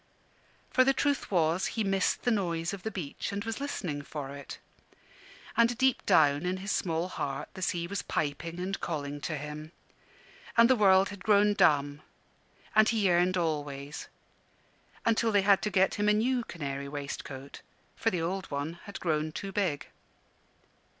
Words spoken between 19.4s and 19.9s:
big.